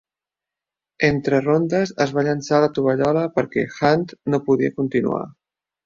[1.09, 5.27] Entre rondes es va llençar la tovallola perquè Hunt no podia continuar.